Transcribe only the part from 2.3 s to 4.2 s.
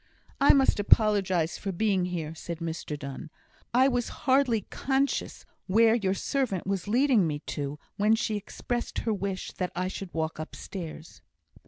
said Mr Donne. "I was